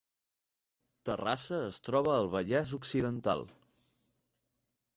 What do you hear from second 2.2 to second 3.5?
Vallès Occidental